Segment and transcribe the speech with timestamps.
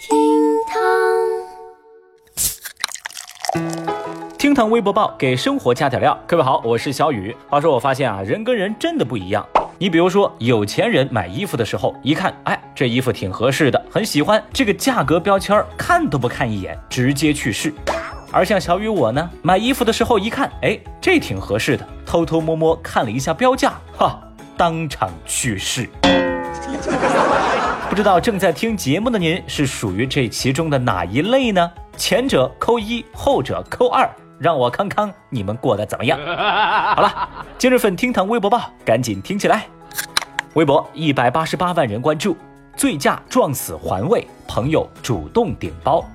[0.00, 0.16] 厅
[0.66, 0.80] 堂，
[4.38, 6.18] 厅堂微博报给生活加点料。
[6.26, 7.36] 各位好，我是小雨。
[7.50, 9.46] 话说我发现啊，人跟人真的不一样。
[9.76, 17.70] 你比如说，有钱人买衣服的时候，一看，哎，这衣服挺合适的，很喜欢，这个价格标签看都不看一眼，直接去试。
[18.32, 24.18] 而像小雨我呢，买衣服的时候一看，哎，这挺合适的，偷偷摸摸看了一下标价，哈，
[24.56, 25.90] 当场去世。
[27.90, 31.68] 不知道正在听节目的您是属于这其中的哪一类呢？
[31.96, 34.08] 前者扣一，后者扣二，
[34.38, 36.16] 让我看看你们过得怎么样。
[36.94, 39.66] 好了，今日份厅堂微博报，赶紧听起来。
[40.54, 42.36] 微博一百八十八万人关注，
[42.76, 46.08] 醉驾撞死环卫，朋友主动顶包。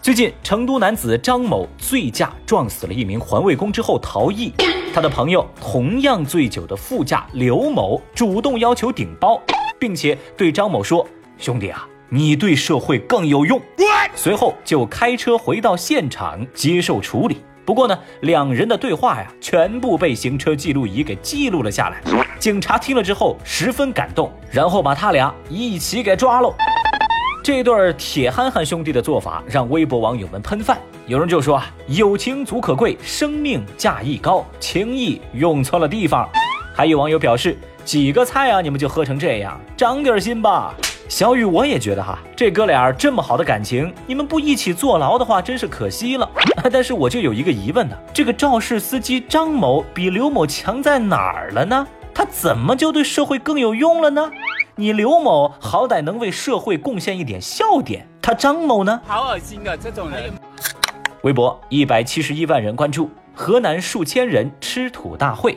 [0.00, 4.50] 最近，成都男子张某醉驾撞死了一名环卫工之后逃逸，
[4.96, 9.38] 他的朋友同样醉酒的副驾刘某主动要求顶包。
[9.78, 11.06] 并且对张某说
[11.36, 13.60] ：“兄弟啊，你对社会更有用。”
[14.16, 17.42] 随后就开车回到现场接受处理。
[17.66, 22.00] 不过呢，两人的对话呀，全部被行车记录仪给记录了下来。
[22.38, 26.54] 警察听了之后十分感动，然后把他俩一起给抓喽。
[27.46, 30.76] 这对铁憨憨兄弟的做法让微博网友们喷饭。
[31.06, 36.28] 有人就说啊：“友情足可贵，生命价亦高，情谊用错了地方。”
[36.74, 37.56] 还有网友表示。
[37.84, 40.74] 几个菜啊，你们就喝成这样，长点心吧。
[41.08, 46.28] 小雨，我也觉得哈，这哥俩这么好的感情，你们不一起坐牢的话，真是可惜了。
[46.72, 51.86] 但是我就有一个疑问呢，这个肇事司机张某比刘某强在哪儿了呢？
[52.12, 54.32] 他怎么就对社会更有用了呢？
[54.78, 59.00] 你刘某好歹能为社会贡献一点笑点，他张某呢？
[59.06, 60.30] 好恶心啊，这种人。
[61.22, 65.56] 微博一百七十一万人关注，河南数千人吃土大会。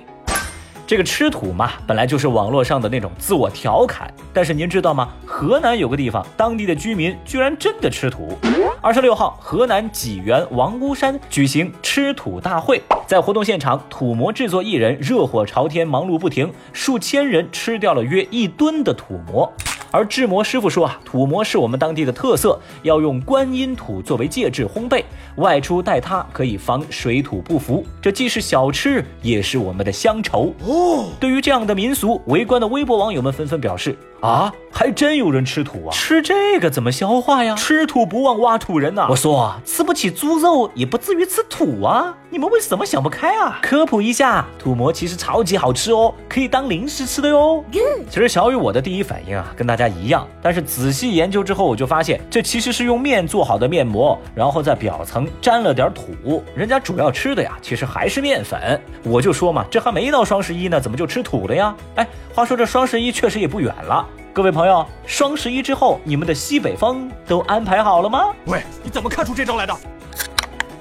[0.89, 4.11] 这个吃土嘛，本来就是网络上的那种自我调侃。
[4.33, 5.09] 但是您知道吗？
[5.23, 8.35] 河南有个地方，当地的居民居然真的吃土。
[8.81, 19.53] 二十六号，河南济源王屋山举行吃土大会，在活动现场，土模制作艺人热火朝天，忙碌不停，数千人吃掉了约一吨的土模。
[19.91, 25.03] 而制模师傅说啊，土模是我们当地的特色，要用观音土作为介质烘焙，
[25.35, 27.85] 外出带它可以防水土不服。
[28.01, 31.09] 这既是小吃，也是我们的乡愁哦。
[31.19, 33.97] 对于这样的民俗，围观的微博网友们纷纷表示。
[34.22, 35.91] 啊，还真有人吃土啊！
[35.94, 37.55] 吃这个怎么消化呀？
[37.55, 39.07] 吃土不忘挖土人呐！
[39.09, 42.13] 我说，吃不起猪肉，也不至于吃土啊！
[42.29, 43.59] 你们为什么想不开啊？
[43.61, 47.63] 科普一下，土馍其实超级好吃哦，可以当零食吃的哟。
[48.09, 56.44] 其实小雨我的第一反应啊，跟大家一样，但是仔细研究之后，我就发现这其实是用面做好的面膜，然后在表层沾了点土。
[56.56, 58.81] 人家主要吃的呀，其实还是面粉。
[59.03, 61.75] 我就说嘛，这还没到双十一呢，怎么就吃土了呀？
[61.95, 64.06] 哎，话说这双十一确实也不远了。
[64.34, 68.34] 各位朋友，双十一之后，你们的西北风都安排好了吗？
[68.46, 69.75] 喂，你怎么看出这招来的？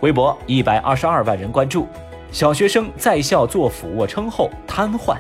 [0.01, 1.89] 微博一百二十二万人关注，
[2.31, 5.17] 小学生在校做俯卧撑后瘫痪。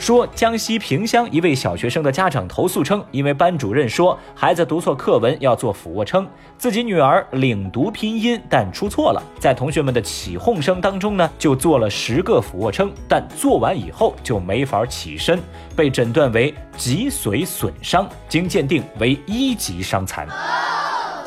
[0.00, 15.38] 说江西萍乡一位小学生的家长投诉称，因为班主任说孩子读错课文要做俯卧撑，自己女儿领读拼音但出错了，在同学们的起哄声当中呢，就做了十个俯卧撑，但做完以后就没法起身，
[15.76, 20.26] 被诊断为脊髓损伤，经鉴定为一级伤残。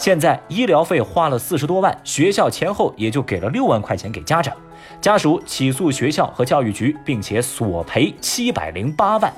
[0.04, 4.54] 现在医疗费花了四十多万，学校前后也就给了六万块钱给家长。
[5.00, 9.34] 家属起诉学校和教育局，并且索赔七百零八万。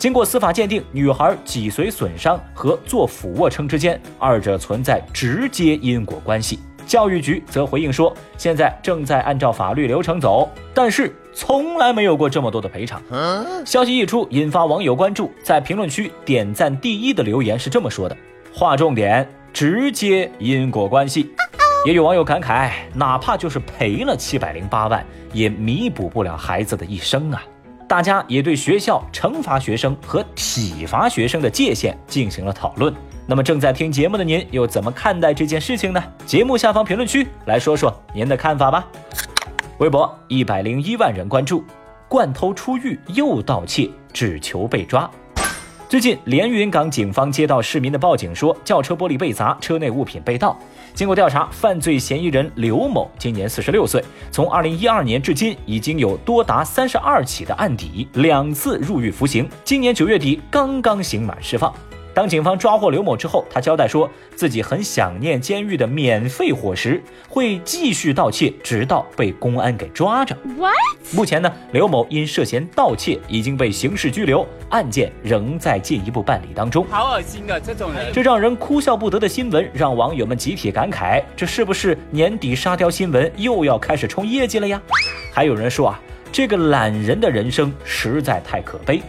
[0.00, 6.58] 经过司法鉴定，女孩脊髓损伤和做俯卧撑之间，二者存在直接因果关系。
[6.88, 13.00] 教育局则回应说，现在正在按照法律流程走，但是从来没有过这么多的赔偿。
[13.64, 18.16] 消息一出，引发网友关注，在评论区点赞第一的留言是这么说的：
[18.52, 21.30] 划重点，直接因果关系。
[21.86, 27.42] 也有网友感慨，哪怕就是赔了七百零八万，也弥补不了孩子的一生啊！
[27.88, 32.94] 大家也对学校惩罚学生和体罚学生的界限进行了讨论。
[33.26, 36.02] 那么正在听节目的您又怎么看待这件事情呢？
[36.26, 38.86] 节目下方评论区来说说您的看法吧。
[39.78, 41.64] 微博一百零一万人关注，
[42.08, 45.10] 惯偷出狱又盗窃，只求被抓。
[45.90, 50.56] 最近，连云港警方接到市民的报警，说轿车玻璃被砸，车内物品被盗。
[50.94, 54.00] 经过调查，犯罪嫌疑人刘某今年四十六岁，
[54.30, 59.48] 从二零一二年至今已经有多达三十二起的案底，两次入狱服刑。
[59.64, 61.74] 今年九月底刚刚刑满释放。
[62.12, 70.36] 当警方抓获刘某之后，他交代说自己很想念监狱的免费伙食，会继续盗窃，直到被公安给抓着。
[70.56, 70.74] What？
[71.12, 76.84] 目前呢，刘某因涉嫌盗窃已经被刑事拘留，案件仍在进一步办理当中。
[76.90, 77.58] 好恶心啊！
[77.58, 84.80] 这种人，这让人哭笑不得的新闻，让网友们集体感慨：这是不是年底沙雕新闻又要开始冲业绩了呀？
[85.32, 86.00] 还有人说啊，
[86.32, 89.02] 这个懒人的人生实在太可悲。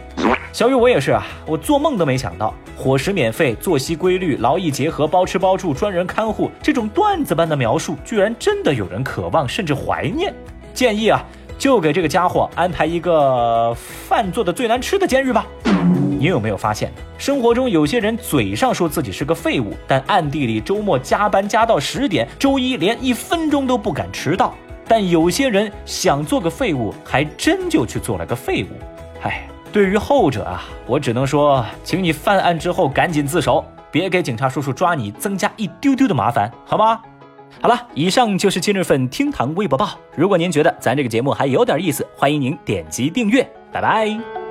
[0.52, 10.34] 小雨，我也是啊，我做梦都没想到，伙食免费、作息规律、劳逸结合、包吃包住、专人看护，这种段子般的描述，居然真的有人渴望甚至怀念。
[10.74, 11.24] 建议啊，
[11.56, 15.46] 就给这个家伙安排一个饭做的最难吃的监狱吧。
[16.18, 24.54] 你有没有发现，生活中有些人嘴上说自己是个废物，但暗地里周末加班加到十点，周一连一分钟都不敢迟到。
[24.92, 28.66] 但有些人想做个废物，还真就去做了个废物。
[29.22, 29.48] 哎。
[29.72, 37.00] 对于后者啊，我只能说，请你犯案之后赶紧自首，别给警察叔叔抓你增加一丢丢的麻烦，好吗？
[37.58, 39.88] 好了，以上就是今日份厅堂微博报。
[40.14, 44.41] 如果您觉得咱这个节目还有点意思，欢迎您点击订阅，拜拜。